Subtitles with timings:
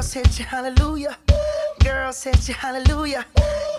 [0.00, 1.18] Girls hit you hallelujah.
[1.84, 3.22] Girls hit you hallelujah.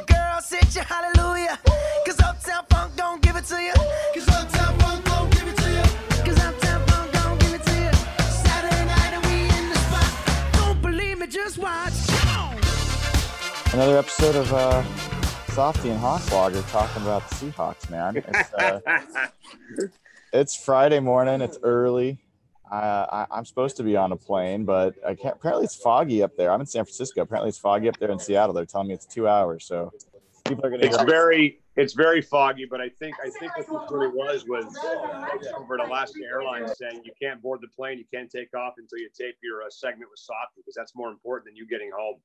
[0.06, 1.58] Girls hit you hallelujah.
[2.05, 3.74] Cause Uptown Funk don't give it to you.
[4.14, 6.24] Cause Uptown Funk don't give it to you.
[6.24, 7.92] Cause Uptown Funk don't give it to you.
[8.21, 10.54] Saturday night and we in the spot.
[10.54, 11.92] Don't believe me, just watch.
[13.74, 14.84] Another episode of uh,
[15.54, 18.18] Softy and Hawk Blogger talking about the Seahawks, man.
[18.18, 18.80] It's, uh,
[20.34, 21.42] it's Friday morning.
[21.42, 22.20] It's early.
[22.72, 25.36] Uh, I, I'm supposed to be on a plane, but I can't.
[25.36, 26.52] Apparently, it's foggy up there.
[26.52, 27.22] I'm in San Francisco.
[27.22, 28.54] Apparently, it's foggy up there in Seattle.
[28.54, 29.66] They're telling me it's two hours.
[29.66, 29.91] So
[30.48, 30.88] people are going to.
[30.88, 34.66] It's very it's very foggy, but I think I think what this really was was
[35.58, 39.00] over at Alaska Airlines saying you can't board the plane, you can't take off until
[39.00, 42.17] you tape your uh, segment with Softy because that's more important than you getting home.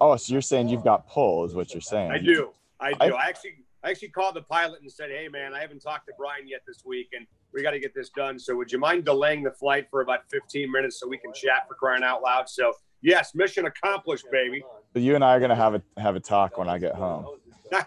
[0.00, 2.10] Oh, so you're saying you've got pull, is what you're saying?
[2.10, 3.14] I do, I do.
[3.14, 6.12] I actually I actually called the pilot and said, "Hey, man, I haven't talked to
[6.18, 8.38] Brian yet this week, and we got to get this done.
[8.38, 11.66] So would you mind delaying the flight for about 15 minutes so we can chat
[11.68, 14.62] for crying out loud?" So yes, mission accomplished, baby.
[14.94, 17.26] You and I are going to have a have a talk when I get home.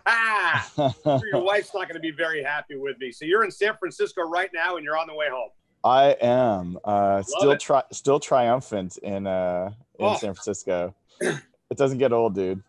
[0.76, 3.12] Your wife's not going to be very happy with me.
[3.12, 5.50] So you're in San Francisco right now, and you're on the way home.
[5.84, 10.18] I am uh, still tri- still triumphant in uh, in Oh.
[10.18, 10.96] San Francisco.
[11.22, 12.64] it doesn't get old, dude.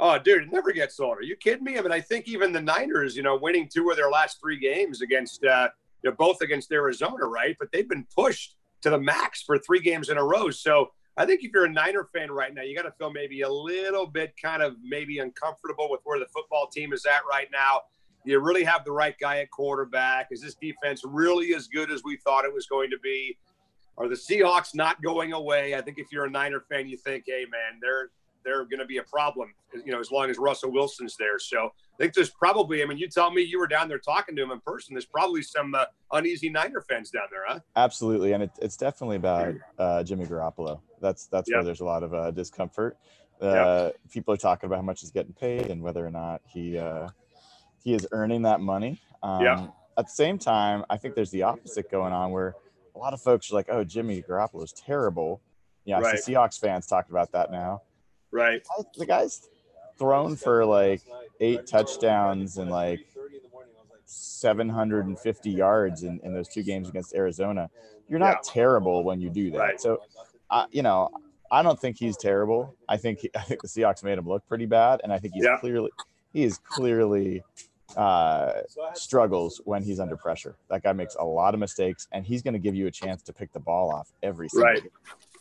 [0.00, 1.18] Oh, dude, it never gets old.
[1.18, 1.76] Are you kidding me?
[1.76, 4.58] I mean, I think even the Niners, you know, winning two of their last three
[4.58, 5.68] games against, uh,
[6.02, 7.56] you know, both against Arizona, right?
[7.58, 10.50] But they've been pushed to the max for three games in a row.
[10.50, 13.40] So I think if you're a Niner fan right now, you got to feel maybe
[13.40, 17.48] a little bit kind of maybe uncomfortable with where the football team is at right
[17.52, 17.80] now.
[18.24, 20.28] You really have the right guy at quarterback.
[20.30, 23.36] Is this defense really as good as we thought it was going to be?
[23.96, 25.74] Are the Seahawks not going away?
[25.74, 28.10] I think if you're a Niner fan, you think, hey, man, they're
[28.44, 29.52] they're going to be a problem,
[29.84, 31.38] you know, as long as Russell Wilson's there.
[31.38, 34.36] So I think there's probably, I mean, you tell me you were down there talking
[34.36, 34.94] to him in person.
[34.94, 37.60] There's probably some uh, uneasy Niner fans down there, huh?
[37.76, 40.80] Absolutely, and it, it's definitely about uh, Jimmy Garoppolo.
[41.00, 41.56] That's that's Yeah.
[41.58, 42.96] where there's a lot of uh, discomfort.
[43.40, 46.76] Uh, People are talking about how much he's getting paid and whether or not he
[46.78, 47.08] uh,
[47.84, 49.00] he is earning that money.
[49.22, 49.66] Um, Yeah.
[49.96, 52.54] At the same time, I think there's the opposite going on where
[52.94, 55.40] a lot of folks are like, "Oh, Jimmy Garoppolo is terrible."
[55.84, 56.18] Yeah, Right.
[56.18, 57.82] See Seahawks fans talking about that now.
[58.30, 58.62] Right.
[58.96, 59.48] The guy's
[59.98, 61.02] thrown for like
[61.40, 63.00] eight touchdowns and like
[64.04, 67.70] 750 yards in, in those two games against Arizona.
[68.08, 69.58] You're not terrible when you do that.
[69.58, 69.80] Right.
[69.80, 70.00] So,
[70.50, 71.10] uh, you know,
[71.50, 72.74] I don't think he's terrible.
[72.88, 75.44] I think I think the Seahawks made him look pretty bad, and I think he's
[75.44, 75.58] Yeah.
[75.58, 75.90] clearly
[76.32, 77.42] he is clearly
[77.96, 78.52] uh,
[78.92, 80.56] struggles when he's under pressure.
[80.68, 83.22] That guy makes a lot of mistakes, and he's going to give you a chance
[83.22, 84.82] to pick the ball off every single Right.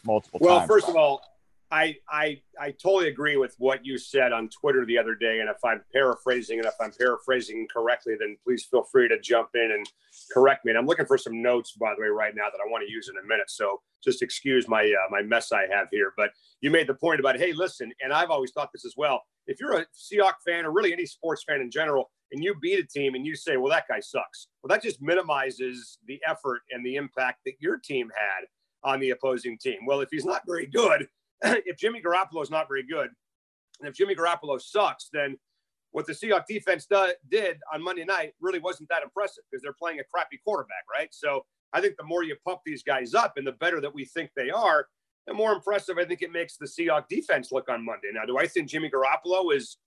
[0.05, 0.67] multiple Well, times.
[0.67, 1.21] first of all,
[1.69, 5.49] I, I I totally agree with what you said on Twitter the other day, and
[5.49, 9.71] if I'm paraphrasing, and if I'm paraphrasing correctly, then please feel free to jump in
[9.73, 9.85] and
[10.33, 10.71] correct me.
[10.71, 12.91] And I'm looking for some notes, by the way, right now that I want to
[12.91, 13.49] use in a minute.
[13.49, 16.13] So just excuse my uh, my mess I have here.
[16.15, 19.23] But you made the point about, hey, listen, and I've always thought this as well.
[19.45, 22.79] If you're a Seahawks fan or really any sports fan in general, and you beat
[22.79, 26.61] a team and you say, well, that guy sucks, well, that just minimizes the effort
[26.71, 28.45] and the impact that your team had
[28.89, 29.79] on the opposing team.
[29.85, 31.07] Well, if he's not very good,
[31.65, 33.09] if Jimmy Garoppolo is not very good,
[33.79, 35.37] and if Jimmy Garoppolo sucks, then
[35.91, 39.73] what the Seahawks defense do, did on Monday night really wasn't that impressive because they're
[39.73, 41.09] playing a crappy quarterback, right?
[41.11, 44.05] So I think the more you pump these guys up and the better that we
[44.05, 44.87] think they are,
[45.25, 48.09] the more impressive I think it makes the Seahawks defense look on Monday.
[48.13, 49.77] Now, do I think Jimmy Garoppolo is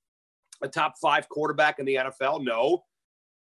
[0.62, 2.44] a top five quarterback in the NFL?
[2.44, 2.84] No.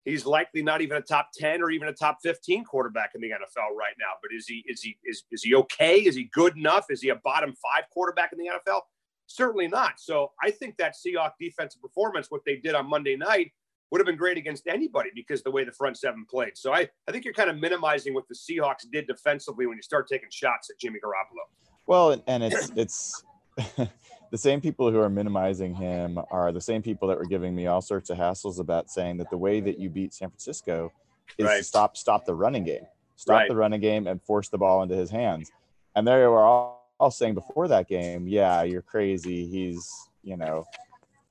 [0.05, 3.29] He's likely not even a top 10 or even a top 15 quarterback in the
[3.29, 4.13] NFL right now.
[4.21, 5.97] But is he is he is, is he okay?
[5.97, 6.85] Is he good enough?
[6.89, 8.81] Is he a bottom five quarterback in the NFL?
[9.27, 9.99] Certainly not.
[9.99, 13.51] So I think that Seahawks defensive performance, what they did on Monday night,
[13.91, 16.57] would have been great against anybody because the way the front seven played.
[16.57, 19.81] So I, I think you're kind of minimizing what the Seahawks did defensively when you
[19.81, 21.45] start taking shots at Jimmy Garoppolo.
[21.87, 23.23] Well, and it's it's
[24.31, 27.67] the same people who are minimizing him are the same people that were giving me
[27.67, 30.91] all sorts of hassles about saying that the way that you beat San Francisco
[31.38, 31.66] is to Right.
[31.66, 32.85] stop stop the running game,
[33.16, 33.50] stop Right.
[33.50, 35.51] the running game, and force the ball into his hands.
[35.95, 39.47] And they were all, all saying before that game, yeah, you're crazy.
[39.47, 40.66] He's you know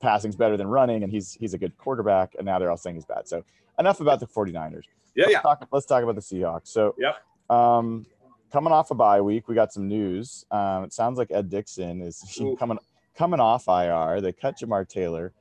[0.01, 2.35] passing's better than running, and he's he's a good quarterback.
[2.35, 3.27] And now they're all saying he's bad.
[3.27, 3.43] So
[3.77, 4.83] enough about the 49ers
[5.15, 5.41] Yeah, let's yeah.
[5.41, 6.67] Talk, let's talk about the Seahawks.
[6.67, 7.13] So, yeah.
[7.49, 8.05] um,
[8.51, 10.45] coming off a bye week, we got some news.
[10.51, 12.21] Um, it sounds like Ed Dickson is
[12.59, 12.77] coming
[13.19, 14.21] coming off IR.
[14.21, 15.33] They cut Jamar Taylor,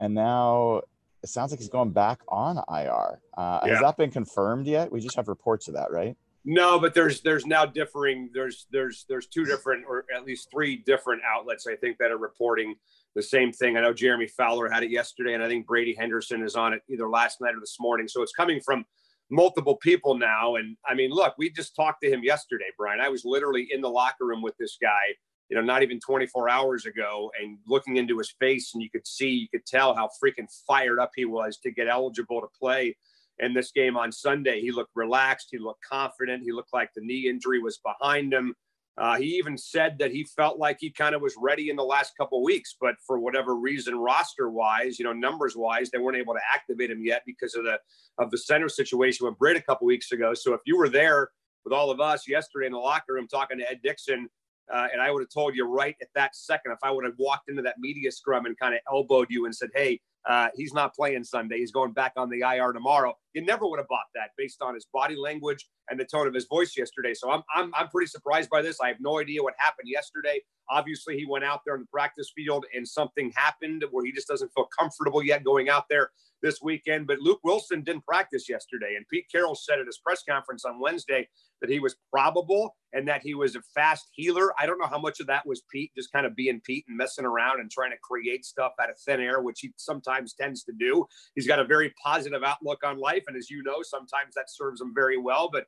[0.00, 0.80] and now
[1.22, 3.20] it sounds like he's going back on IR.
[3.36, 3.72] Uh, Yeah.
[3.72, 4.90] Has that been confirmed yet?
[4.90, 6.16] We just have reports of that, right?
[6.46, 8.30] No, but there's there's now differing.
[8.32, 12.18] There's there's there's two different, or at least three different outlets I think that are
[12.18, 12.76] reporting
[13.14, 13.76] the same thing.
[13.76, 16.82] I know Jeremy Fowler had it yesterday, and I think Brady Henderson is on it
[16.88, 18.08] either last night or this morning.
[18.08, 18.84] So it's coming from
[19.28, 20.54] multiple people now.
[20.54, 23.00] And I mean, look, we just talked to him yesterday, Brian.
[23.00, 25.16] I was literally in the locker room with this guy
[25.48, 29.06] you know, not even 24 hours ago and looking into his face and you could
[29.06, 32.96] see, you could tell how freaking fired up he was to get eligible to play
[33.38, 34.60] in this game on Sunday.
[34.60, 35.48] He looked relaxed.
[35.50, 36.42] He looked confident.
[36.42, 38.54] He looked like the knee injury was behind him.
[38.98, 41.84] Uh, he even said that he felt like he kind of was ready in the
[41.84, 46.16] last couple weeks, but for whatever reason, roster wise, you know, numbers wise, they weren't
[46.16, 47.78] able to activate him yet because of the
[48.18, 50.32] of the center situation with Britt a couple weeks ago.
[50.32, 51.28] So if you were there
[51.64, 54.30] with all of us yesterday in the locker room talking to Ed Dickson,
[54.72, 57.14] uh, and I would have told you right at that second if I would have
[57.18, 60.74] walked into that media scrum and kind of elbowed you and said, "Hey, uh, he's
[60.74, 61.58] not playing Sunday.
[61.58, 64.74] He's going back on the IR tomorrow." You never would have bought that based on
[64.74, 67.14] his body language and the tone of his voice yesterday.
[67.14, 68.80] So I'm I'm I'm pretty surprised by this.
[68.80, 70.40] I have no idea what happened yesterday.
[70.68, 74.28] Obviously, he went out there in the practice field and something happened where he just
[74.28, 76.10] doesn't feel comfortable yet going out there
[76.42, 77.06] this weekend.
[77.06, 80.80] But Luke Wilson didn't practice yesterday, and Pete Carroll said at his press conference on
[80.80, 81.28] Wednesday
[81.60, 84.52] that he was probable and that he was a fast healer.
[84.58, 86.96] I don't know how much of that was Pete just kind of being Pete and
[86.96, 90.64] messing around and trying to create stuff out of thin air, which he sometimes tends
[90.64, 91.06] to do.
[91.34, 94.80] He's got a very positive outlook on life, and as you know, sometimes that serves
[94.80, 95.48] him very well.
[95.52, 95.66] But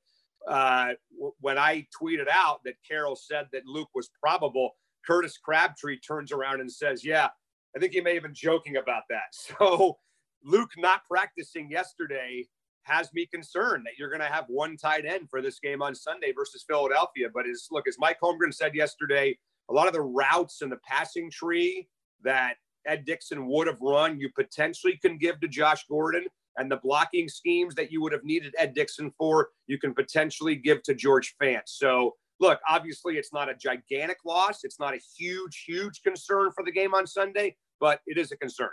[0.48, 0.94] uh,
[1.40, 4.72] when I tweeted out that Carroll said that Luke was probable,
[5.06, 7.28] Curtis Crabtree turns around and says, "Yeah,
[7.76, 9.98] I think he may have been joking about that." So
[10.44, 12.46] Luke not practicing yesterday
[12.82, 15.94] has me concerned that you're going to have one tight end for this game on
[15.94, 17.28] Sunday versus Philadelphia.
[17.32, 19.36] But as look, as Mike Holmgren said yesterday,
[19.68, 21.88] a lot of the routes in the passing tree
[22.24, 22.54] that
[22.86, 26.24] Ed Dickson would have run, you potentially can give to Josh Gordon.
[26.58, 30.56] And the blocking schemes that you would have needed Ed Dickson for, you can potentially
[30.56, 31.62] give to George Fant.
[31.66, 34.64] So, look, obviously, it's not a gigantic loss.
[34.64, 38.36] It's not a huge, huge concern for the game on Sunday, but it is a
[38.36, 38.70] concern.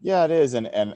[0.00, 0.94] Yeah, it is, and and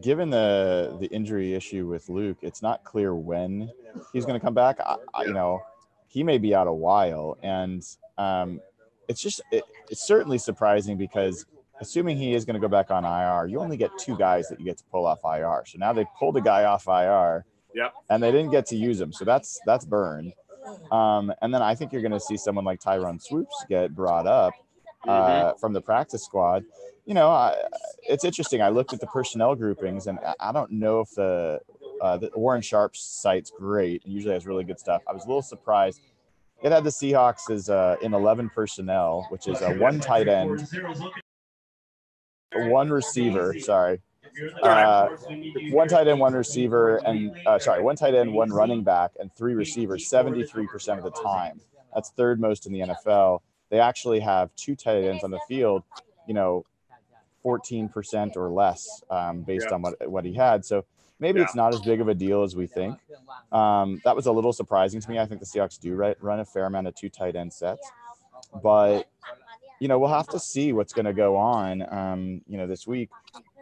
[0.00, 3.70] given the the injury issue with Luke, it's not clear when
[4.12, 4.78] he's going to come back.
[4.80, 5.60] I, I, you know,
[6.06, 7.82] he may be out a while, and
[8.18, 8.60] um,
[9.08, 11.46] it's just it, it's certainly surprising because
[11.80, 14.58] assuming he is going to go back on IR, you only get two guys that
[14.58, 15.64] you get to pull off IR.
[15.66, 17.44] So now they pulled a guy off IR,
[17.74, 17.94] yep.
[18.08, 19.12] and they didn't get to use him.
[19.12, 20.34] So that's that's burned.
[20.92, 24.26] Um, and then I think you're going to see someone like Tyrone Swoopes get brought
[24.26, 24.52] up
[25.08, 25.58] uh, mm-hmm.
[25.58, 26.64] from the practice squad
[27.10, 27.56] you know, I,
[28.08, 28.62] it's interesting.
[28.62, 31.60] I looked at the personnel groupings, and I don't know if the,
[32.00, 34.02] uh, the Warren Sharp's site's great.
[34.04, 35.02] It usually has really good stuff.
[35.08, 36.00] I was a little surprised.
[36.62, 40.68] It had the Seahawks as uh, in 11 personnel, which is a one tight end,
[42.54, 43.58] one receiver.
[43.58, 44.00] Sorry,
[44.62, 45.08] uh,
[45.70, 49.32] one tight end, one receiver, and uh, sorry, one tight end, one running back, and
[49.34, 50.08] three receivers.
[50.08, 51.60] 73% of the time.
[51.94, 53.40] That's third most in the NFL.
[53.70, 55.82] They actually have two tight ends on the field.
[56.26, 56.64] You know,
[57.44, 59.74] 14% or less um, based yeah.
[59.74, 60.64] on what, what he had.
[60.64, 60.84] So
[61.18, 61.44] maybe yeah.
[61.44, 62.98] it's not as big of a deal as we think.
[63.52, 65.18] Um, that was a little surprising to me.
[65.18, 67.90] I think the Seahawks do right, run a fair amount of two tight end sets,
[68.62, 69.08] but
[69.80, 71.82] you know we'll have to see what's going to go on.
[71.92, 73.10] Um, you know this week.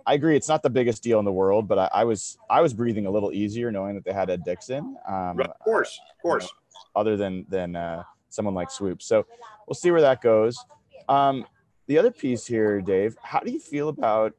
[0.07, 0.37] I agree.
[0.37, 3.07] It's not the biggest deal in the world, but I, I was I was breathing
[3.07, 4.97] a little easier knowing that they had Ed Dickson.
[5.07, 6.45] Um, of course, of course.
[6.45, 9.03] You know, other than than uh, someone like Swoop.
[9.03, 9.25] So
[9.67, 10.59] we'll see where that goes.
[11.09, 11.47] Um,
[11.87, 14.35] the other piece here, Dave, how do you feel about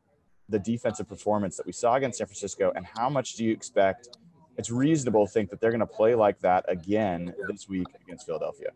[0.49, 4.17] the defensive performance that we saw against San Francisco, and how much do you expect?
[4.57, 8.25] It's reasonable to think that they're going to play like that again this week against
[8.25, 8.71] Philadelphia.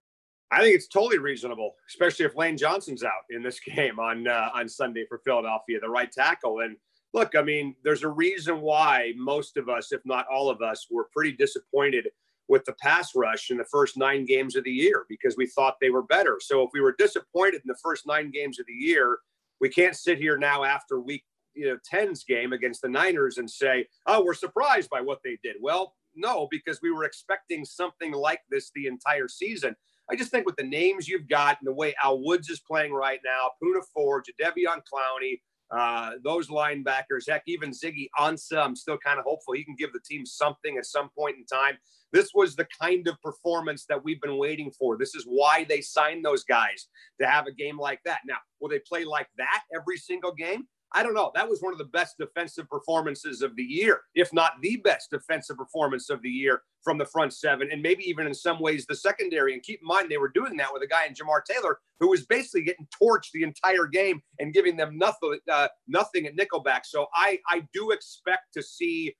[0.53, 4.49] I think it's totally reasonable, especially if Lane Johnson's out in this game on uh,
[4.53, 6.59] on Sunday for Philadelphia, the right tackle.
[6.61, 6.77] And
[7.13, 10.87] look, I mean, there's a reason why most of us, if not all of us,
[10.89, 12.07] were pretty disappointed
[12.49, 15.77] with the pass rush in the first nine games of the year because we thought
[15.79, 16.39] they were better.
[16.41, 19.19] So if we were disappointed in the first nine games of the year,
[19.61, 21.23] we can't sit here now after week
[21.55, 25.37] you know 10's game against the Niners and say, "Oh, we're surprised by what they
[25.43, 29.75] did." Well, no, because we were expecting something like this the entire season.
[30.11, 32.93] I just think with the names you've got and the way Al Woods is playing
[32.93, 35.39] right now, Poona Ford, Jadeveon Clowney,
[35.71, 39.91] uh, those linebackers, heck, even Ziggy Ansah, I'm still kind of hopeful he can give
[39.91, 41.77] the team something at some point in time.
[42.11, 44.97] This was the kind of performance that we've been waiting for.
[44.97, 46.87] This is why they signed those guys
[47.19, 48.19] to have a game like that.
[48.27, 50.67] Now, will they play like that every single game?
[50.95, 51.31] I don't know.
[51.33, 55.09] That was one of the best defensive performances of the year, if not the best
[55.09, 58.85] defensive performance of the year from the front seven, and maybe even in some ways
[58.85, 59.53] the secondary.
[59.53, 62.09] And keep in mind, they were doing that with a guy in Jamar Taylor who
[62.09, 66.81] was basically getting torched the entire game and giving them nothing, uh, nothing at nickelback.
[66.85, 69.15] So I, I do expect to see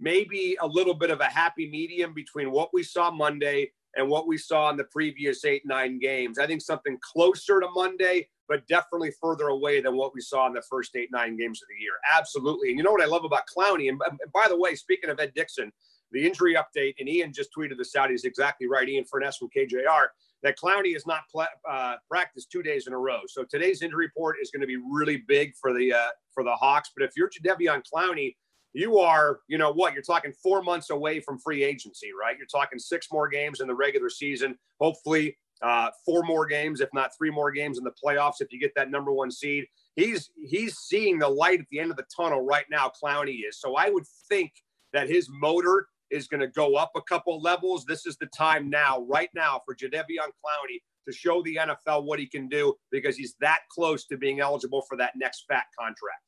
[0.00, 4.26] maybe a little bit of a happy medium between what we saw Monday and what
[4.26, 6.38] we saw in the previous eight, nine games.
[6.38, 10.52] I think something closer to Monday, but definitely further away than what we saw in
[10.52, 11.94] the first eight, nine games of the year.
[12.16, 12.70] Absolutely.
[12.70, 13.88] And you know what I love about Clowney?
[13.88, 14.00] And
[14.32, 15.72] by the way, speaking of Ed Dickson,
[16.12, 18.10] the injury update, and Ian just tweeted this out.
[18.10, 18.88] He's exactly right.
[18.88, 20.06] Ian Furness from KJR.
[20.42, 21.22] that Clowney has not
[21.68, 23.20] uh, practiced two days in a row.
[23.26, 26.54] So today's injury report is going to be really big for the uh, for the
[26.54, 26.90] Hawks.
[26.96, 28.36] But if you're Jadeveon Clowney,
[28.74, 32.36] you are, you know what, you're talking four months away from free agency, right?
[32.36, 34.56] You're talking six more games in the regular season.
[34.80, 38.60] Hopefully, uh, four more games, if not three more games in the playoffs, if you
[38.60, 39.66] get that number one seed.
[39.96, 42.90] He's he's seeing the light at the end of the tunnel right now.
[43.02, 43.60] Clowney is.
[43.60, 44.52] So I would think
[44.92, 47.84] that his motor is going to go up a couple levels.
[47.84, 52.18] This is the time now, right now, for Jadeveon Clowney to show the NFL what
[52.18, 56.22] he can do because he's that close to being eligible for that next fat contract.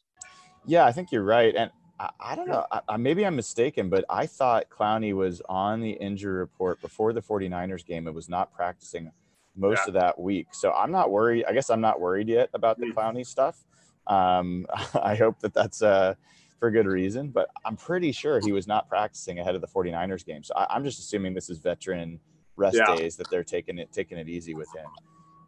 [0.67, 1.55] Yeah, I think you're right.
[1.55, 5.81] And I, I don't know, I, maybe I'm mistaken, but I thought Clowney was on
[5.81, 8.07] the injury report before the 49ers game.
[8.07, 9.11] It was not practicing
[9.57, 9.88] most yeah.
[9.88, 10.49] of that week.
[10.53, 11.45] So I'm not worried.
[11.49, 12.95] I guess I'm not worried yet about the mm.
[12.95, 13.65] Clowney stuff.
[14.07, 14.67] Um,
[15.03, 16.15] I hope that that's uh,
[16.59, 20.25] for good reason, but I'm pretty sure he was not practicing ahead of the 49ers
[20.25, 20.43] game.
[20.43, 22.21] So I, am just assuming this is veteran
[22.57, 22.97] rest yeah.
[22.97, 24.87] days that they're taking it taking it easy with him.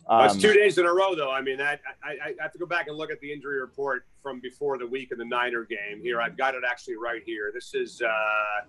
[0.09, 1.31] Um, That's two days in a row, though.
[1.31, 4.07] I mean, that I, I, have to go back and look at the injury report
[4.23, 6.01] from before the week of the Niner game.
[6.03, 7.51] Here, I've got it actually right here.
[7.53, 8.65] This is uh,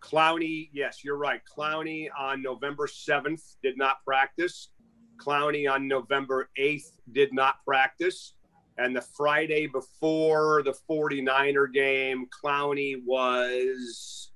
[0.00, 0.68] Clowney.
[0.72, 1.40] Yes, you're right.
[1.44, 4.68] Clowney on November 7th did not practice.
[5.16, 8.34] Clowney on November 8th did not practice.
[8.76, 14.30] And the Friday before the 49er game, Clowney was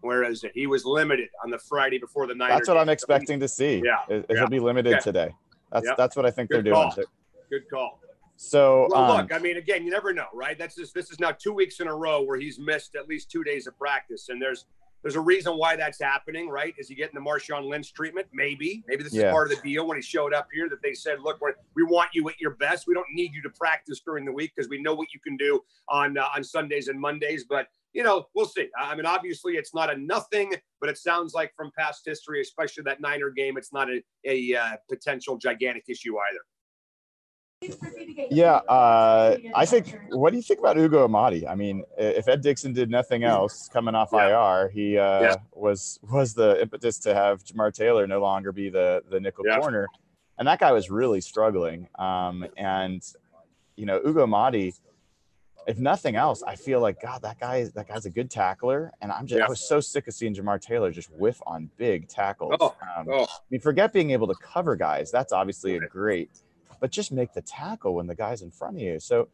[0.00, 0.52] where is it?
[0.54, 2.54] He was limited on the Friday before the Niner.
[2.54, 2.82] That's what game.
[2.82, 3.82] I'm expecting to see.
[3.84, 4.36] Yeah, is, yeah.
[4.36, 5.02] he'll be limited okay.
[5.02, 5.34] today.
[5.72, 5.96] That's yep.
[5.96, 6.90] that's what I think Good they're call.
[6.94, 7.06] doing.
[7.50, 8.00] Good call.
[8.36, 10.56] So well, um, look, I mean, again, you never know, right?
[10.56, 13.30] That's just this is now two weeks in a row where he's missed at least
[13.30, 14.66] two days of practice, and there's
[15.02, 16.74] there's a reason why that's happening, right?
[16.76, 18.26] Is he getting the Marshawn Lynch treatment?
[18.32, 18.84] Maybe.
[18.88, 19.26] Maybe this yeah.
[19.26, 21.40] is part of the deal when he showed up here that they said, look,
[21.74, 22.88] we want you at your best.
[22.88, 25.36] We don't need you to practice during the week because we know what you can
[25.36, 27.44] do on uh, on Sundays and Mondays.
[27.48, 28.68] But you know, we'll see.
[28.78, 32.84] I mean, obviously, it's not a nothing, but it sounds like from past history, especially
[32.84, 36.40] that Niner game, it's not a, a uh, potential gigantic issue either.
[38.30, 39.98] Yeah, uh, I think.
[40.10, 41.46] What do you think about Ugo Amadi?
[41.46, 44.28] I mean, if Ed Dickson did nothing else coming off yeah.
[44.28, 45.36] IR, he uh, yeah.
[45.54, 49.58] was was the impetus to have Jamar Taylor no longer be the the nickel yeah.
[49.58, 49.88] corner,
[50.38, 51.88] and that guy was really struggling.
[51.98, 53.02] Um, and
[53.76, 54.74] you know, Ugo Amadi,
[55.68, 59.12] if nothing else, I feel like God, that guy that guy's a good tackler, and
[59.12, 62.56] I'm just I was so sick of seeing Jamar Taylor just whiff on big tackles.
[62.58, 63.24] Oh, um, oh.
[63.24, 65.12] I mean, forget being able to cover guys.
[65.12, 66.30] That's obviously a great
[66.80, 69.00] but just make the tackle when the guy's in front of you.
[69.00, 69.28] So,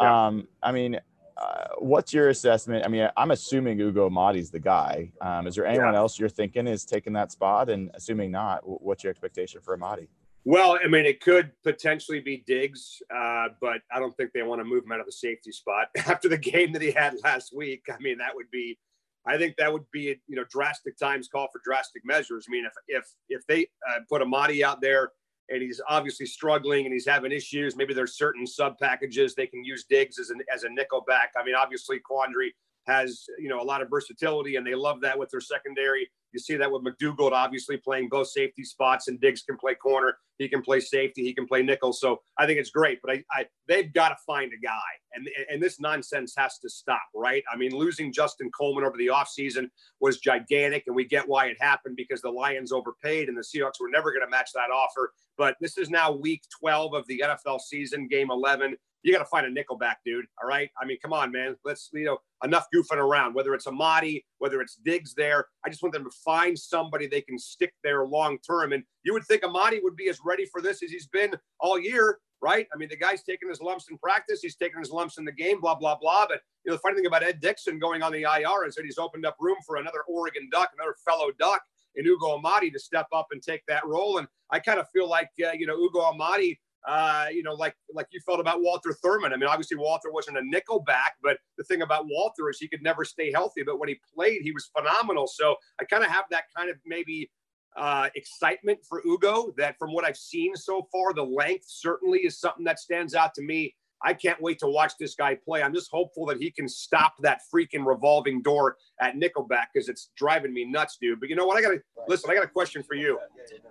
[0.00, 0.26] yeah.
[0.26, 1.00] um, I mean,
[1.36, 2.84] uh, what's your assessment?
[2.84, 5.12] I mean, I'm assuming Ugo Amadi's the guy.
[5.20, 5.98] Um, is there anyone yeah.
[5.98, 7.68] else you're thinking is taking that spot?
[7.68, 10.08] And assuming not, what's your expectation for Amadi?
[10.48, 14.60] Well, I mean, it could potentially be Diggs, uh, but I don't think they want
[14.60, 17.52] to move him out of the safety spot after the game that he had last
[17.52, 17.82] week.
[17.90, 18.78] I mean, that would be,
[19.26, 22.46] I think that would be, you know, drastic times call for drastic measures.
[22.48, 25.10] I mean, if if if they uh, put Amadi out there
[25.48, 27.74] and he's obviously struggling and he's having issues.
[27.74, 31.32] Maybe there's certain sub packages they can use Diggs as an as a nickel back.
[31.36, 32.50] I mean, obviously Quandre
[32.86, 36.08] has you know a lot of versatility and they love that with their secondary.
[36.32, 40.18] You see that with McDougald obviously playing both safety spots and Diggs can play corner.
[40.38, 41.22] He can play safety.
[41.22, 41.92] He can play nickel.
[41.92, 42.98] So I think it's great.
[43.02, 44.72] But I, I they've got to find a guy.
[45.14, 47.42] And, and this nonsense has to stop, right?
[47.50, 50.84] I mean, losing Justin Coleman over the offseason was gigantic.
[50.86, 54.12] And we get why it happened because the Lions overpaid and the Seahawks were never
[54.12, 55.14] going to match that offer.
[55.38, 59.24] But this is now week 12 of the NFL season, game 11 you got to
[59.26, 60.26] find a nickelback, dude.
[60.42, 60.68] All right.
[60.82, 61.54] I mean, come on, man.
[61.64, 65.46] Let's, you know, enough goofing around, whether it's Amadi, whether it's Diggs there.
[65.64, 68.72] I just want them to find somebody they can stick there long term.
[68.72, 71.78] And you would think Amadi would be as ready for this as he's been all
[71.78, 72.66] year, right?
[72.74, 75.30] I mean, the guy's taking his lumps in practice, he's taking his lumps in the
[75.30, 76.26] game, blah, blah, blah.
[76.28, 78.84] But, you know, the funny thing about Ed Dickson going on the IR is that
[78.84, 81.62] he's opened up room for another Oregon Duck, another fellow Duck.
[81.94, 84.18] And Ugo Amadi to step up and take that role.
[84.18, 87.74] And I kind of feel like, uh, you know, Ugo Amadi uh, you know, like
[87.92, 89.32] like you felt about Walter Thurmond.
[89.32, 92.68] I mean, obviously Walter wasn't a nickel back, but the thing about Walter is he
[92.68, 93.62] could never stay healthy.
[93.64, 95.26] But when he played, he was phenomenal.
[95.26, 97.30] So I kind of have that kind of maybe
[97.76, 99.52] uh, excitement for Ugo.
[99.56, 103.34] That from what I've seen so far, the length certainly is something that stands out
[103.34, 103.74] to me.
[104.04, 105.62] I can't wait to watch this guy play.
[105.62, 110.10] I'm just hopeful that he can stop that freaking revolving door at Nickelback because it's
[110.16, 111.20] driving me nuts, dude.
[111.20, 111.56] But you know what?
[111.56, 112.30] I got to listen.
[112.30, 113.18] I got a question for you.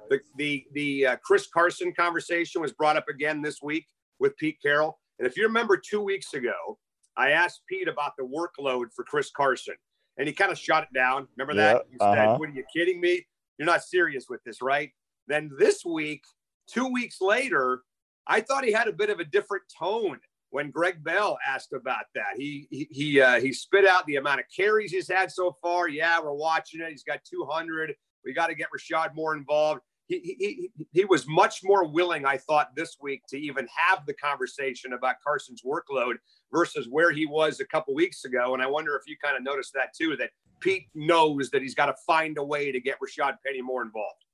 [0.10, 3.86] The the the uh, Chris Carson conversation was brought up again this week
[4.20, 6.80] with Pete Carroll, and if you remember two weeks ago,
[7.18, 9.76] I asked Pete about the workload for Chris Carson,
[10.18, 11.28] and he kind of shot it down.
[11.38, 11.84] Remember that?
[11.92, 12.38] he said, uh-huh.
[12.38, 13.26] "What are you kidding me?
[13.58, 14.92] You're not serious with this, right?"
[15.28, 16.22] Then this week,
[16.68, 17.82] two weeks later,
[18.28, 22.06] I thought he had a bit of a different tone when Gregg Bell asked about
[22.16, 22.38] that.
[22.38, 25.90] He he he, uh, he spit out the amount of carries he's had so far.
[25.90, 26.90] Yeah, we're watching it.
[26.90, 27.94] He's got 200.
[28.24, 29.82] We got to get Rashad more involved.
[30.08, 34.14] he, he, he was much more willing, I thought, this week to even have the
[34.14, 36.16] conversation about Carson's workload
[36.52, 38.54] versus where he was a couple weeks ago.
[38.54, 41.76] And I wonder if you kind of noticed that too, that Pete knows that he's
[41.76, 44.25] got to find a way to get Rashad Penny more involved.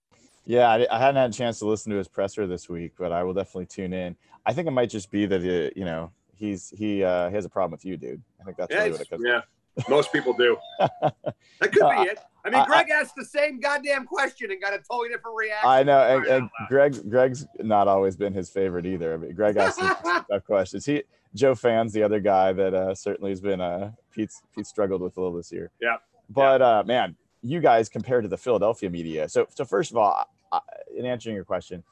[0.45, 3.11] Yeah, I, I, hadn't had a chance to listen to his presser this week, but
[3.11, 4.15] I will definitely tune in.
[4.45, 7.45] I think it might just be that it, you know he's he uh, he has
[7.45, 8.21] a problem with you, dude.
[8.41, 9.23] I think that's yeah, really what it comes.
[9.25, 9.41] Yeah,
[9.87, 10.57] most people do.
[10.79, 11.13] that
[11.61, 12.19] could be uh, it.
[12.43, 15.69] I mean, Greg I, asked the same goddamn question and got a totally different reaction.
[15.69, 19.13] I know, and, and Greg Greg's not always been his favorite either.
[19.13, 19.79] I mean, Greg asked
[20.29, 20.85] tough questions.
[20.85, 21.03] He
[21.35, 25.15] Joe Fann's, the other guy that uh, certainly has been uh, Pete's Pete struggled with
[25.17, 25.71] a little this year.
[25.79, 25.97] Yeah,
[26.29, 26.67] but yeah.
[26.67, 29.27] Uh, man, you guys compared to the Philadelphia media.
[29.29, 30.59] So so first of all, I,
[30.95, 31.83] in answering your question,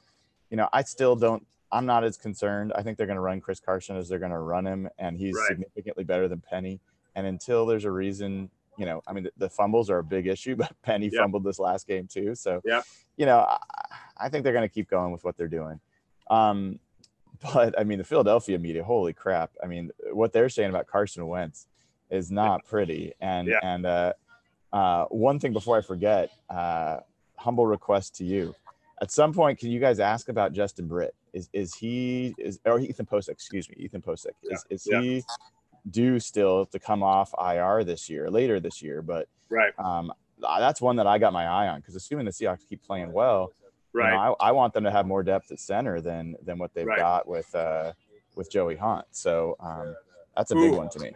[0.50, 1.46] you know, I still don't.
[1.72, 2.74] I'm not as concerned.
[2.76, 5.16] I think they're going to run Chris Carson as they're going to run him, and
[5.16, 5.50] he's right.
[5.50, 6.80] significantly better than Penny.
[7.16, 10.26] And until there's a reason, you know, I mean, the, the fumbles are a big
[10.26, 12.34] issue, but Penny fumbled this last game too.
[12.34, 12.82] So, yeah,
[13.18, 13.60] you know, I,
[14.18, 15.80] I think they're going to keep going with what they're doing.
[16.30, 16.80] Um,
[17.54, 19.52] but I mean, the Philadelphia media, holy crap!
[19.64, 21.68] I mean, what they're saying about Carson Wentz
[22.10, 23.14] is not pretty.
[23.22, 23.60] And yeah.
[23.64, 24.14] and uh,
[24.72, 26.98] uh, one thing before I forget, uh,
[27.36, 28.56] humble request to you.
[29.02, 31.16] At some point, can you guys ask about Justin Britt?
[31.34, 33.30] Is is he is or Ethan Pocic?
[33.30, 34.32] Excuse me, Ethan Pocic.
[34.44, 34.76] Is yeah.
[34.76, 35.02] is yeah.
[35.02, 35.24] he
[35.90, 39.02] due still to come off IR this year, later this year?
[39.02, 40.12] But right, um,
[40.42, 43.54] that's one that I got my eye on because assuming the Seahawks keep playing well,
[43.94, 46.58] right, you know, I, I, want them to have more depth at center than than
[46.58, 46.98] what they've right.
[46.98, 47.94] got with uh,
[48.36, 49.06] with Joey Hunt.
[49.12, 49.96] So um,
[50.36, 51.14] that's a big one to me.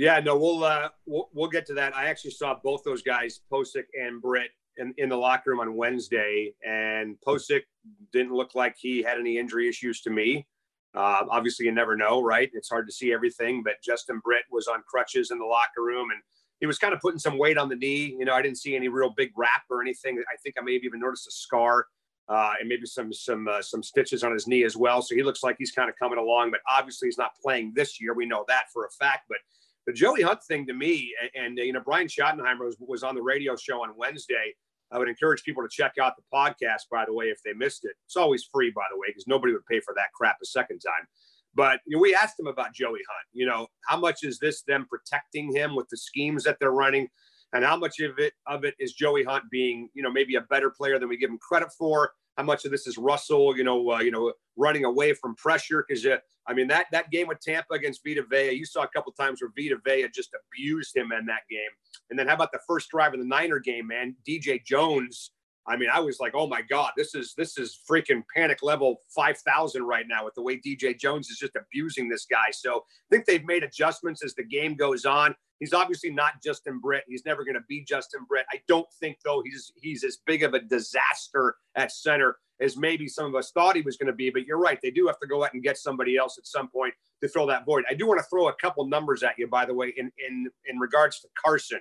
[0.00, 1.94] Yeah, no, we'll, uh, we'll we'll get to that.
[1.94, 5.76] I actually saw both those guys, Pocic and Britt, in, in the locker room on
[5.76, 7.64] Wednesday, and Pocic
[8.10, 10.46] didn't look like he had any injury issues to me.
[10.94, 12.48] Uh, obviously, you never know, right?
[12.54, 16.08] It's hard to see everything, but Justin Britt was on crutches in the locker room,
[16.10, 16.22] and
[16.60, 18.16] he was kind of putting some weight on the knee.
[18.18, 20.16] You know, I didn't see any real big wrap or anything.
[20.32, 21.84] I think I may have even noticed a scar
[22.30, 25.02] uh, and maybe some some uh, some stitches on his knee as well.
[25.02, 28.00] So he looks like he's kind of coming along, but obviously he's not playing this
[28.00, 28.14] year.
[28.14, 29.24] We know that for a fact.
[29.28, 29.38] But
[29.86, 33.14] the Joey Hunt thing to me, and, and you know, Brian Schottenheimer was, was on
[33.14, 34.54] the radio show on Wednesday
[34.92, 37.84] I would encourage people to check out the podcast, by the way, if they missed
[37.84, 37.92] it.
[38.06, 40.80] It's always free, by the way, because nobody would pay for that crap a second
[40.80, 41.06] time.
[41.54, 43.28] But you know, we asked him about Joey Hunt.
[43.32, 47.08] You know, how much is this them protecting him with the schemes that they're running,
[47.52, 50.42] and how much of it of it is Joey Hunt being, you know, maybe a
[50.42, 52.12] better player than we give him credit for?
[52.36, 55.84] How much of this is Russell, you know, uh, you know, running away from pressure?
[55.86, 58.88] Because uh, I mean, that that game with Tampa against Vita Vea, you saw a
[58.88, 61.70] couple times where Vita Vea just abused him in that game.
[62.08, 64.16] And then how about the first drive of the Niner game, man?
[64.26, 65.32] DJ Jones.
[65.66, 69.02] I mean, I was like, oh my God, this is this is freaking panic level
[69.14, 72.50] 5,000 right now with the way DJ Jones is just abusing this guy.
[72.52, 75.34] So I think they've made adjustments as the game goes on.
[75.60, 77.04] He's obviously not Justin Britt.
[77.06, 78.46] He's never going to be Justin Britt.
[78.50, 83.08] I don't think though he's he's as big of a disaster at center as maybe
[83.08, 84.30] some of us thought he was going to be.
[84.30, 86.68] But you're right; they do have to go out and get somebody else at some
[86.68, 87.84] point to fill that void.
[87.90, 90.48] I do want to throw a couple numbers at you, by the way, in in
[90.64, 91.80] in regards to Carson,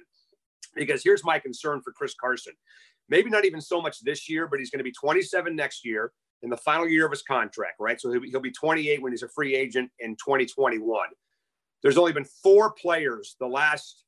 [0.75, 2.53] because here's my concern for Chris Carson.
[3.09, 6.11] Maybe not even so much this year, but he's going to be 27 next year
[6.41, 7.99] in the final year of his contract, right?
[7.99, 11.07] So he'll be, he'll be 28 when he's a free agent in 2021.
[11.81, 14.03] There's only been four players the last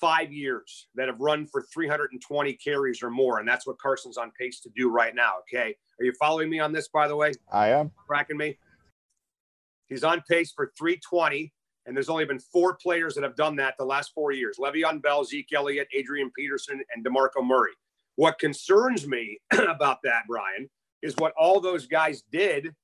[0.00, 3.38] five years that have run for 320 carries or more.
[3.38, 5.32] And that's what Carson's on pace to do right now.
[5.42, 5.74] Okay.
[6.00, 7.32] Are you following me on this, by the way?
[7.52, 7.90] I am.
[8.06, 8.58] Tracking me?
[9.88, 11.52] He's on pace for 320.
[11.88, 15.02] And there's only been four players that have done that the last four years Le'Veon
[15.02, 17.72] Bell, Zeke Elliott, Adrian Peterson, and DeMarco Murray.
[18.14, 20.70] What concerns me about that, Brian,
[21.02, 22.74] is what all those guys did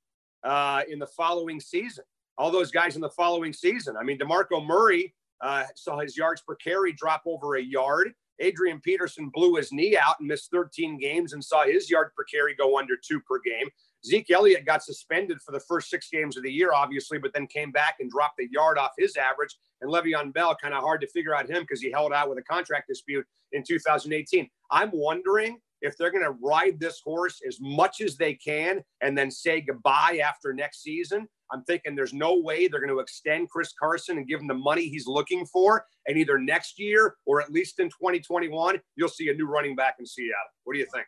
[0.43, 2.03] uh, in the following season
[2.37, 3.95] all those guys in the following season.
[3.97, 8.11] I mean, DeMarco Murray uh, saw his yards per carry drop over a yard.
[8.39, 12.25] Adrian Peterson blew his knee out and missed 13 games and saw his yard per
[12.25, 13.69] carry go under two per game.
[14.05, 17.47] Zeke Elliott got suspended for the first six games of the year, obviously, but then
[17.47, 19.55] came back and dropped a yard off his average.
[19.81, 22.37] And Le'Veon Bell, kind of hard to figure out him because he held out with
[22.37, 24.47] a contract dispute in 2018.
[24.71, 29.17] I'm wondering if they're going to ride this horse as much as they can and
[29.17, 31.27] then say goodbye after next season.
[31.51, 34.53] I'm thinking there's no way they're going to extend Chris Carson and give him the
[34.53, 35.85] money he's looking for.
[36.07, 39.97] And either next year or at least in 2021, you'll see a new running back
[39.99, 40.33] in Seattle.
[40.63, 41.05] What do you think?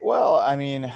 [0.00, 0.92] Well, I mean,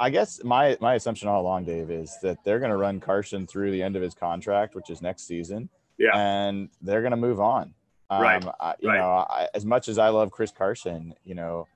[0.00, 3.46] I guess my my assumption all along, Dave, is that they're going to run Carson
[3.46, 5.68] through the end of his contract, which is next season.
[5.98, 6.16] Yeah.
[6.16, 7.74] And they're going to move on.
[8.10, 8.44] Um, right.
[8.60, 8.98] I, you right.
[8.98, 11.66] know, I, as much as I love Chris Carson, you know,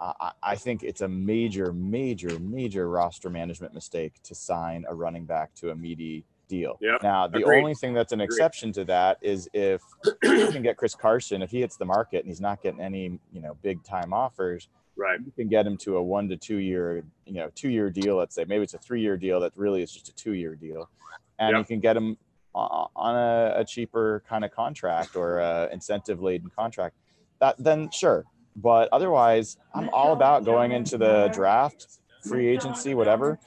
[0.00, 5.24] I, I think it's a major, major, major roster management mistake to sign a running
[5.24, 6.78] back to a meaty deal.
[6.80, 7.02] Yep.
[7.02, 7.58] Now, the Agreed.
[7.58, 8.34] only thing that's an Agreed.
[8.34, 9.80] exception to that is if
[10.22, 13.18] you can get Chris Carson, if he hits the market and he's not getting any,
[13.32, 15.20] you know, big time offers, Right.
[15.24, 18.16] You can get him to a one to two year, you know, two year deal.
[18.16, 20.56] Let's say maybe it's a three year deal that really is just a two year
[20.56, 20.90] deal,
[21.38, 21.58] and Yep.
[21.60, 22.18] you can get him
[22.54, 26.96] on a, a cheaper kind of contract or a incentive laden contract.
[27.38, 28.24] That then sure,
[28.56, 31.86] but otherwise, I'm all about going into the draft,
[32.26, 33.38] free agency, whatever.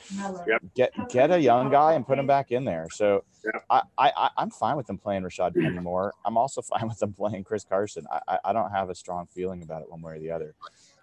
[0.47, 0.63] Yep.
[0.73, 2.87] Get get a young guy and put him back in there.
[2.91, 3.63] So Yep.
[3.71, 6.13] I, I I'm fine with them playing Rashad Penny more.
[6.23, 8.05] I'm also fine with them playing Chris Carson.
[8.27, 10.53] I, I don't have a strong feeling about it one way or the other.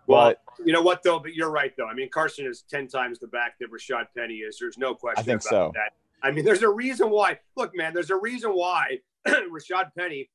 [0.08, 1.18] Well, But you know what though?
[1.18, 1.86] But you're right though.
[1.86, 4.58] I mean, Carson is ten times the back that Rashad Penny is.
[4.58, 5.72] There's no question I think about so.
[5.74, 5.92] that.
[6.22, 7.38] I mean, there's a reason why.
[7.56, 10.30] Look, man, there's a reason why Rashad Penny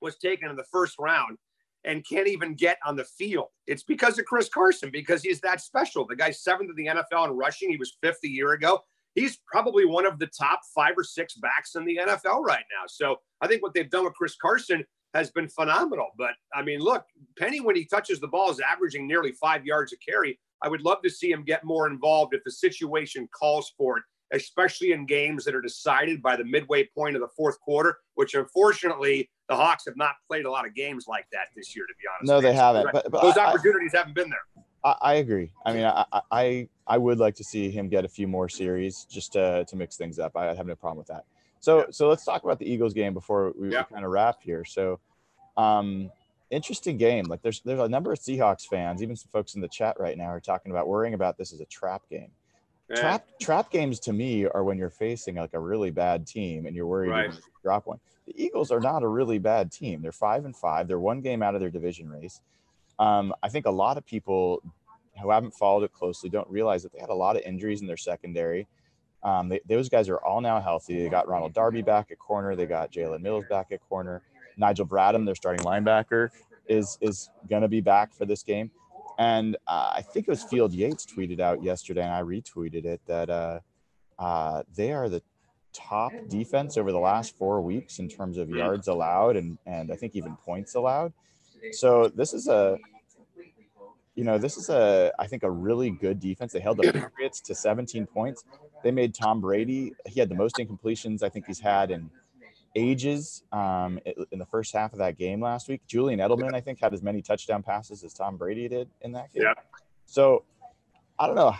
[0.00, 1.38] was taken in the first round
[1.84, 3.48] and can't even get on the field.
[3.66, 6.06] It's because of Chris Carson because he's that special.
[6.06, 7.70] The guy's seventh in the NFL in rushing.
[7.70, 8.80] He was fifth a year ago.
[9.14, 12.86] He's probably one of the top five or six backs in the NFL right now.
[12.86, 16.08] So I think what they've done with Chris Carson has been phenomenal.
[16.16, 17.04] But I mean, look,
[17.38, 20.38] Penny, when he touches the ball, is averaging nearly five yards a carry.
[20.62, 24.04] I would love to see him get more involved if the situation calls for it,
[24.32, 28.34] especially in games that are decided by the midway point of the fourth quarter, which
[28.34, 31.94] unfortunately the Hawks have not played a lot of games like that this year, to
[31.94, 32.28] be honest.
[32.30, 32.54] No, they.
[32.54, 32.84] Haven't.
[32.84, 34.64] right, But, but those I, I- opportunities haven't been there.
[34.84, 35.50] I, I agree.
[35.66, 38.48] I mean, I, I- I I would like to see him get a few more
[38.48, 40.36] series just to, to mix things up.
[40.36, 41.24] I have no problem with that.
[41.60, 41.84] So Yeah.
[41.90, 43.84] so let's talk about the Eagles game before we, Yeah.
[43.84, 44.64] kind of wrap here.
[44.64, 44.98] So,
[45.56, 46.10] um,
[46.50, 47.26] interesting game.
[47.26, 50.16] Like there's there's a number of Seahawks fans, even some folks in the chat right
[50.18, 52.32] now are talking about worrying about this as a trap game.
[52.88, 52.96] Yeah.
[52.96, 56.74] Trap trap games to me are when you're facing like a really bad team and
[56.74, 57.28] you're worried you're Right.
[57.30, 58.00] gonna drop one.
[58.26, 60.02] The Eagles are not a really bad team.
[60.02, 60.88] They're five and five.
[60.88, 62.40] They're one game out of their division race.
[62.98, 64.62] Um, I think a lot of people
[65.20, 67.86] who haven't followed it closely don't realize that they had a lot of injuries in
[67.86, 68.66] their secondary.
[69.22, 71.02] Um, they, those guys are all now healthy.
[71.02, 72.56] They got Ronald Darby back at corner.
[72.56, 74.22] They got Jalen Mills back at corner.
[74.56, 76.30] Nigel Bradham, their starting linebacker,
[76.68, 78.70] is is going to be back for this game.
[79.18, 83.00] And uh, I think it was Field Yates tweeted out yesterday, and I retweeted it
[83.06, 83.60] that uh,
[84.18, 85.22] uh, they are the
[85.72, 89.96] top defense over the last four weeks in terms of yards allowed and and I
[89.96, 91.12] think even points allowed.
[91.72, 92.78] So this is a
[94.16, 96.52] you know, this is a I think a really good defense.
[96.52, 98.44] They held the Patriots to 17 points.
[98.82, 99.94] They made Tom Brady.
[100.06, 102.10] He had the most incompletions I think he's had in
[102.76, 103.98] ages um,
[104.30, 105.82] in the first half of that game last week.
[105.86, 109.32] Julian Edelman I think had as many touchdown passes as Tom Brady did in that
[109.32, 109.44] game.
[109.44, 109.54] Yeah.
[110.06, 110.44] So
[111.18, 111.54] I don't know.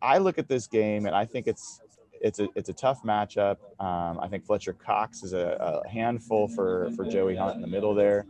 [0.00, 1.80] I look at this game and I think it's
[2.20, 3.56] it's a it's a tough matchup.
[3.80, 7.66] Um, I think Fletcher Cox is a, a handful for for Joey Hunt in the
[7.66, 8.26] middle there.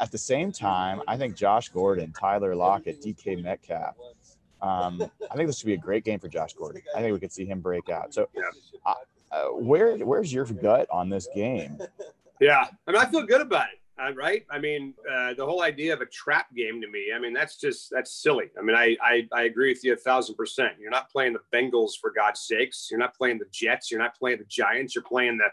[0.00, 3.96] At the same time, I think Josh Gordon, Tyler Lockett, DK Metcalf.
[4.62, 6.82] Um, I think this would be a great game for Josh Gordon.
[6.96, 8.14] I think we could see him break out.
[8.14, 8.28] So,
[8.86, 8.94] uh,
[9.32, 11.78] uh, where where's your gut on this game?
[12.40, 13.78] Yeah, I mean, I feel good about it.
[14.00, 14.44] Uh, right?
[14.50, 17.12] I mean, uh, the whole idea of a trap game to me.
[17.14, 18.50] I mean, that's just that's silly.
[18.58, 20.72] I mean, I, I I agree with you a thousand percent.
[20.80, 22.88] You're not playing the Bengals for God's sakes.
[22.90, 23.90] You're not playing the Jets.
[23.90, 24.94] You're not playing the Giants.
[24.94, 25.48] You're playing the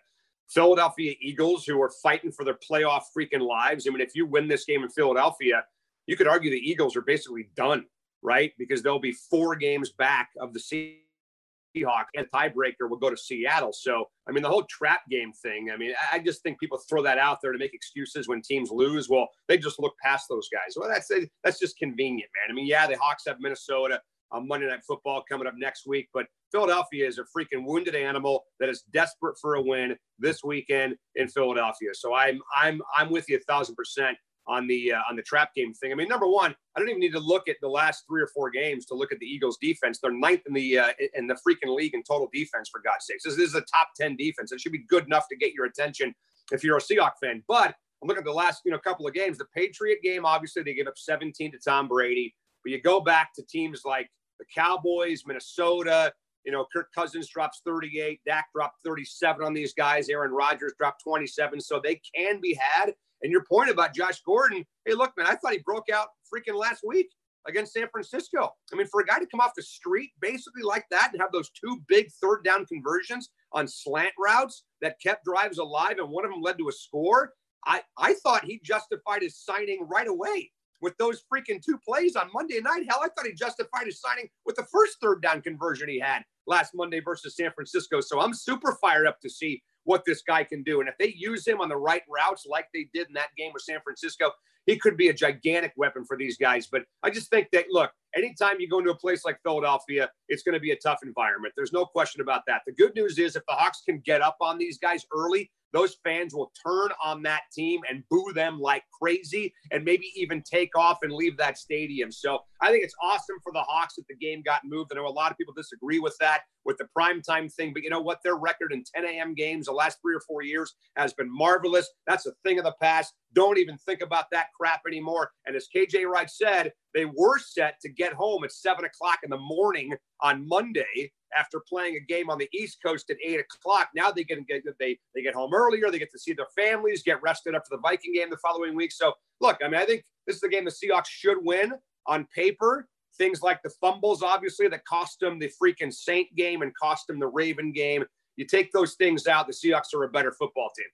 [0.47, 3.87] Philadelphia Eagles, who are fighting for their playoff freaking lives.
[3.87, 5.63] I mean, if you win this game in Philadelphia,
[6.07, 7.85] you could argue the Eagles are basically done,
[8.21, 8.51] right?
[8.57, 13.73] Because they'll be four games back of the Seahawks, and tiebreaker will go to Seattle.
[13.73, 15.69] So, I mean, the whole trap game thing.
[15.73, 18.71] I mean, I just think people throw that out there to make excuses when teams
[18.71, 19.09] lose.
[19.09, 20.75] Well, they just look past those guys.
[20.75, 21.11] Well, that's
[21.43, 22.51] that's just convenient, man.
[22.51, 24.01] I mean, yeah, the Hawks have Minnesota
[24.31, 28.43] on Monday Night Football coming up next week, but Philadelphia is a freaking wounded animal
[28.59, 31.89] that is desperate for a win this weekend in Philadelphia.
[31.93, 34.17] So I'm I'm I'm with you a thousand percent
[34.49, 35.91] on the uh, on the trap game thing.
[35.91, 38.27] I mean, number one, I don't even need to look at the last three or
[38.27, 39.99] four games to look at the Eagles' defense.
[40.01, 42.69] They're ninth in the uh, in the freaking league in total defense.
[42.69, 44.51] For God's sakes, this, this is a top ten defense.
[44.51, 46.13] It should be good enough to get your attention
[46.51, 47.43] if you're a Seahawks fan.
[47.47, 49.37] But I'm looking at the last you know couple of games.
[49.37, 52.35] The Patriot game, obviously, they gave up 17 to Tom Brady.
[52.63, 54.09] But you go back to teams like
[54.39, 56.11] the Cowboys, Minnesota.
[56.45, 60.07] You know, Kirk Cousins drops 38, Dak dropped 37 on these guys.
[60.09, 62.93] Aaron Rodgers dropped 27, so they can be had.
[63.21, 66.57] And your point about Josh Gordon, hey, look, man, I thought he broke out freaking
[66.57, 67.09] last week
[67.47, 68.51] against San Francisco.
[68.71, 71.31] I mean, for a guy to come off the street basically like that and have
[71.31, 76.25] those two big third down conversions on slant routes that kept drives alive and one
[76.25, 77.33] of them led to a score,
[77.65, 80.51] I, I thought he justified his signing right away
[80.81, 82.85] with those freaking two plays on Monday night.
[82.89, 86.23] Hell, I thought he justified his signing with the first third down conversion he had
[86.47, 87.99] last Monday versus San Francisco.
[87.99, 90.81] So I'm super fired up to see what this guy can do.
[90.81, 93.49] And if they use him on the right routes like they did in that game
[93.51, 94.29] with San Francisco,
[94.67, 96.67] he could be a gigantic weapon for these guys.
[96.71, 100.43] But I just think that, look, anytime you go into a place like Philadelphia, it's
[100.43, 101.55] going to be a tough environment.
[101.57, 102.61] There's no question about that.
[102.67, 105.97] The good news is if the Hawks can get up on these guys early, those
[106.03, 110.77] fans will turn on that team and boo them like crazy and maybe even take
[110.77, 112.11] off and leave that stadium.
[112.11, 114.91] So I think it's awesome for the Hawks that the game got moved.
[114.91, 117.89] I know a lot of people disagree with that, with the primetime thing, but you
[117.89, 118.19] know what?
[118.23, 119.33] Their record in 10 a.m.
[119.33, 121.89] games the last three or four years has been marvelous.
[122.07, 123.13] That's a thing of the past.
[123.33, 125.31] Don't even think about that crap anymore.
[125.45, 129.29] And as KJ Wright said, they were set to get home at seven o'clock in
[129.29, 133.89] the morning on Monday after playing a game on the East Coast at eight o'clock.
[133.95, 134.39] Now they get
[134.79, 135.89] they they get home earlier.
[135.89, 138.75] They get to see their families, get rested up for the Viking game the following
[138.75, 138.91] week.
[138.91, 141.73] So look, I mean, I think this is the game the Seahawks should win
[142.07, 142.87] on paper.
[143.17, 147.19] Things like the fumbles, obviously, that cost them the freaking Saint game and cost them
[147.19, 148.05] the Raven game.
[148.37, 150.85] You take those things out, the Seahawks are a better football team.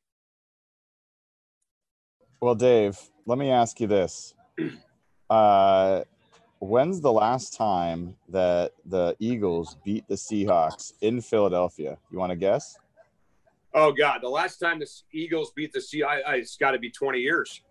[2.42, 4.34] Well, Dave, let me ask you this.
[5.28, 6.04] Uh,
[6.60, 11.98] when's the last time that the Eagles beat the Seahawks in Philadelphia?
[12.12, 12.78] You want to guess?
[13.74, 17.20] Oh God, the last time the Eagles beat the Seahawks, it's got to be 20
[17.20, 17.62] years.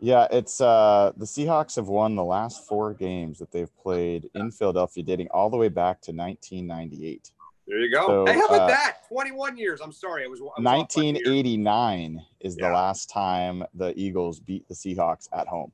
[0.00, 4.52] Yeah, it's uh the Seahawks have won the last four games that they've played in
[4.52, 7.32] Philadelphia, dating all the way back to 1998.
[7.66, 8.06] There you go.
[8.06, 9.08] So, hey, how about uh, that?
[9.08, 9.80] 21 years.
[9.82, 10.22] I'm sorry.
[10.22, 15.70] It was, was 1989 is the last time the Eagles beat the Seahawks at home.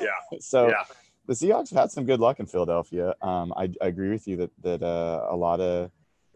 [0.00, 0.08] Yeah.
[0.40, 0.84] so yeah.
[1.26, 3.14] the Seahawks have had some good luck in Philadelphia.
[3.22, 5.90] Um, I, I agree with you that that uh, a lot of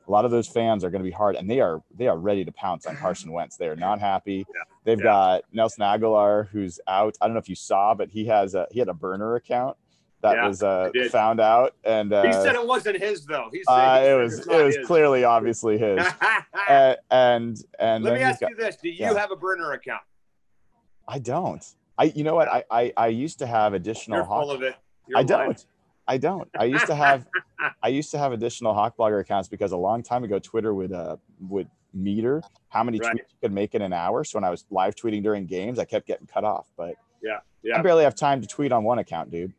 [0.07, 2.19] a lot of those fans are going to be hard, and they are they are
[2.19, 3.57] ready to pounce on Carson Wentz.
[3.57, 4.47] They are not happy.
[4.55, 4.63] Yeah.
[4.85, 5.05] They've yeah.
[5.05, 7.17] got Nelson Agholor who's out.
[7.21, 9.77] I don't know if you saw, but he has a he had a burner account
[10.25, 13.51] that yeah, was uh, found out, and uh, he said it wasn't his though.
[13.53, 14.87] He said, uh, it was it was his.
[14.87, 16.07] clearly obviously his.
[17.11, 19.15] and, and let me ask got, you this: Do you yeah.
[19.15, 20.03] have a burner account?
[21.07, 21.63] I don't.
[21.99, 24.19] I you know what I I, I used to have additional.
[24.19, 24.77] You're full of it.
[25.09, 25.65] You're I don't.
[26.07, 26.49] I don't.
[26.59, 27.27] I used to have
[27.83, 30.93] I used to have additional Hawk Blogger accounts because a long time ago Twitter would
[30.93, 33.15] uh would meter how many right.
[33.15, 34.25] tweets you could make in an hour.
[34.25, 36.67] So when I was live tweeting during games, I kept getting cut off.
[36.77, 37.79] But yeah, yeah.
[37.79, 39.53] I barely have time to tweet on one account, dude.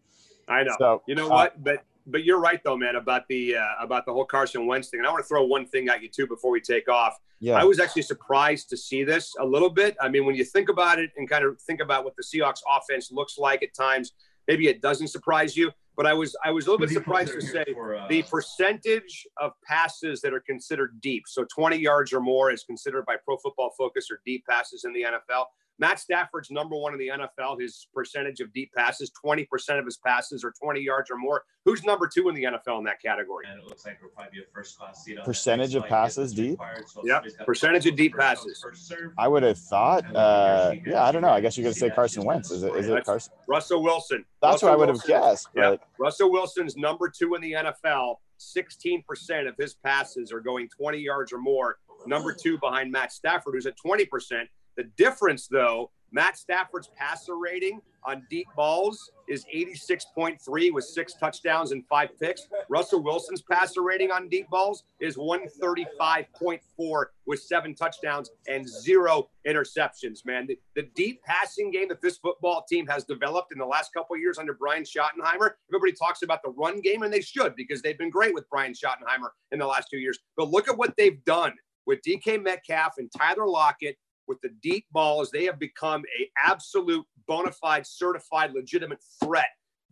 [0.47, 0.75] I know.
[0.77, 1.63] So, you know uh, what?
[1.63, 4.99] But but you're right though, man, about the uh, about the whole Carson Wentz thing.
[4.99, 7.17] And I want to throw one thing at you too before we take off.
[7.39, 7.55] Yeah.
[7.55, 9.95] I was actually surprised to see this a little bit.
[10.01, 12.61] I mean, when you think about it and kind of think about what the Seahawks
[12.69, 14.13] offense looks like at times,
[14.47, 15.71] maybe it doesn't surprise you.
[15.97, 19.25] But I was I was a little bit surprised to say for, uh, the percentage
[19.39, 23.37] of passes that are considered deep, so 20 yards or more, is considered by Pro
[23.37, 25.45] Football Focus or deep passes in the NFL.
[25.77, 27.59] Matt Stafford's number one in the NFL.
[27.59, 29.45] His percentage of deep passes, 20%
[29.79, 31.43] of his passes are 20 yards or more.
[31.65, 33.45] Who's number two in the NFL in that category?
[33.49, 35.17] And it looks like we'll probably be a first class seat.
[35.25, 36.59] percentage of passes deep?
[36.87, 38.63] So yeah, percentage of deep passes.
[39.17, 41.29] I would have thought, uh, yeah, I don't know.
[41.29, 42.51] I guess you're going to say Carson Wentz.
[42.51, 43.33] Is it, is it Carson?
[43.47, 44.23] Russell Wilson.
[44.41, 45.49] That's Russell what I would have guessed.
[45.53, 45.61] But...
[45.61, 45.75] Yeah.
[45.99, 48.15] Russell Wilson's number two in the NFL.
[48.39, 51.77] 16% of his passes are going 20 yards or more.
[52.05, 54.43] Number two behind Matt Stafford, who's at 20%.
[54.77, 61.73] The difference, though, Matt Stafford's passer rating on deep balls is 86.3 with six touchdowns
[61.73, 62.47] and five picks.
[62.69, 70.25] Russell Wilson's passer rating on deep balls is 135.4 with seven touchdowns and zero interceptions,
[70.25, 70.47] man.
[70.47, 74.15] The, the, deep passing game that this football team has developed in the last couple
[74.17, 77.97] years under Brian Schottenheimer, everybody talks about the run game, and they should because they've
[77.97, 80.19] been great with Brian Schottenheimer in the last two years.
[80.37, 81.53] But look at what they've done
[81.85, 87.05] with DK Metcalf and Tyler Lockett with the deep balls, they have become a absolute
[87.27, 89.47] bona fide, certified, legitimate threat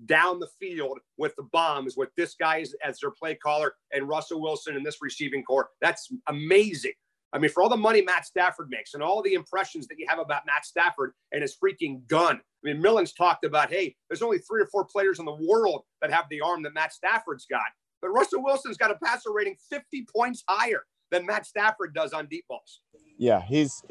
[0.05, 4.07] down the field with the bombs with this guy as, as their play caller and
[4.07, 5.69] Russell Wilson and this receiving core.
[5.81, 6.93] That's amazing.
[7.31, 10.05] I mean, for all the money Matt Stafford makes and all the impressions that you
[10.07, 12.35] have about Matt Stafford and his freaking gun.
[12.35, 15.83] I mean, Millen's talked about, hey, there's only three or four players in the world
[16.01, 17.61] that have the arm that Matt Stafford's got.
[18.01, 22.27] But Russell Wilson's got a passer rating 50 points higher than Matt Stafford does on
[22.27, 22.81] deep balls.
[23.17, 23.83] Yeah, he's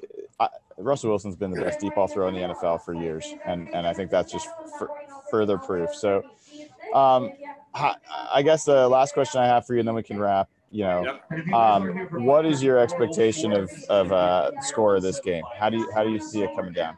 [0.42, 3.68] uh, Russell Wilson's been the best deep ball thrower in the NFL for years, and
[3.74, 4.48] and I think that's just
[5.30, 5.94] further proof.
[5.94, 6.22] So,
[6.94, 7.30] um,
[7.74, 10.48] I guess the last question I have for you, and then we can wrap.
[10.70, 11.18] You know,
[11.54, 15.44] um, what is your expectation of of uh, score of this game?
[15.58, 16.96] How do you how do you see it coming down?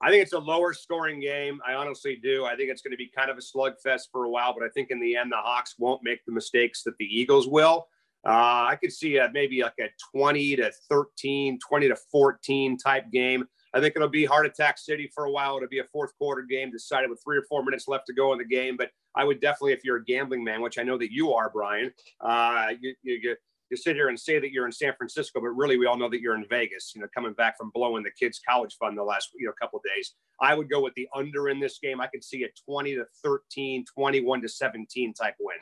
[0.00, 1.58] I think it's a lower scoring game.
[1.66, 2.44] I honestly do.
[2.44, 4.68] I think it's going to be kind of a slugfest for a while, but I
[4.68, 7.88] think in the end, the Hawks won't make the mistakes that the Eagles will.
[8.26, 13.04] Uh, I could see a, maybe like a 20 to 13, 20 to 14 type
[13.12, 13.44] game.
[13.72, 15.56] I think it'll be heart attack city for a while.
[15.56, 18.32] It'll be a fourth quarter game decided with three or four minutes left to go
[18.32, 18.76] in the game.
[18.76, 21.50] But I would definitely, if you're a gambling man, which I know that you are,
[21.50, 23.36] Brian, uh, you, you,
[23.70, 26.08] you sit here and say that you're in San Francisco, but really we all know
[26.08, 29.02] that you're in Vegas, you know, coming back from blowing the kids' college fund the
[29.04, 30.14] last, you know, couple days.
[30.40, 32.00] I would go with the under in this game.
[32.00, 35.56] I could see a 20 to 13, 21 to 17 type win.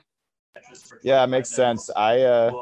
[1.03, 1.91] Yeah, it makes sense.
[1.95, 2.53] I uh,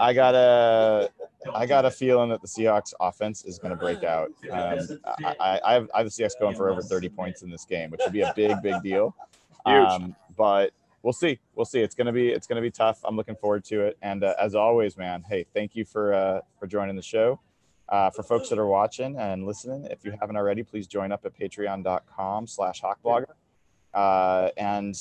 [0.00, 1.10] I got a
[1.54, 4.30] I got a feeling that the Seahawks offense is going to break out.
[4.50, 7.64] Um, I, I, have, I have the Seahawks going for over 30 points in this
[7.64, 9.14] game, which would be a big, big deal.
[9.66, 10.72] Um, but
[11.02, 11.38] we'll see.
[11.54, 11.80] We'll see.
[11.80, 13.00] It's gonna be it's gonna be tough.
[13.04, 13.96] I'm looking forward to it.
[14.02, 17.40] And uh, as always, man, hey, thank you for uh, for joining the show.
[17.88, 21.24] Uh, for folks that are watching and listening, if you haven't already, please join up
[21.26, 23.34] at patreon.com slash hawkblogger.
[23.92, 24.96] Uh, and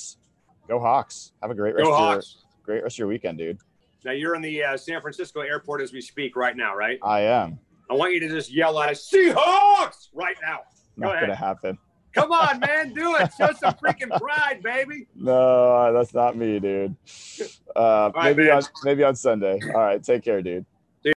[0.68, 1.32] go Hawks.
[1.42, 2.38] Have a great rest Go of your Hawks.
[2.64, 3.58] great rest of your weekend, dude.
[4.06, 7.00] Now you're in the uh, San Francisco airport as we speak right now, right?
[7.04, 7.60] I am.
[7.90, 10.60] I want you to just yell at us, Seahawks, right now.
[11.00, 11.28] Go Not ahead.
[11.28, 11.78] gonna happen.
[12.14, 13.32] Come on, man, do it.
[13.38, 15.08] Show some freaking pride, baby.
[15.16, 16.96] No, that's not me, dude.
[17.76, 18.58] Uh, right, maybe man.
[18.58, 19.60] on maybe on Sunday.
[19.74, 20.66] All right, take care, dude.